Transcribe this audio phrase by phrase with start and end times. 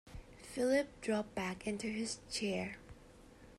[0.51, 2.77] Philip dropped back into his chair.